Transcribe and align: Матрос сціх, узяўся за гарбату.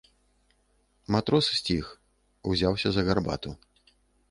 Матрос 1.15 1.51
сціх, 1.59 1.85
узяўся 2.55 2.87
за 2.95 3.01
гарбату. 3.11 3.49